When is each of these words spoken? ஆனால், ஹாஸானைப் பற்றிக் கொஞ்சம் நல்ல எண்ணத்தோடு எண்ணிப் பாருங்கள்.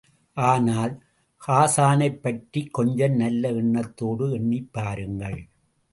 ஆனால், 0.33 1.03
ஹாஸானைப் 1.47 2.21
பற்றிக் 2.21 2.73
கொஞ்சம் 2.73 3.15
நல்ல 3.15 3.51
எண்ணத்தோடு 3.51 4.31
எண்ணிப் 4.31 4.69
பாருங்கள். 4.71 5.47